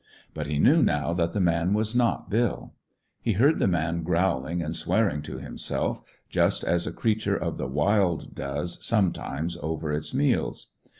[0.33, 2.73] But he knew now that the man was not Bill.
[3.21, 7.67] He heard the man growling and swearing to himself, just as a creature of the
[7.67, 10.69] wild does sometimes over its meals.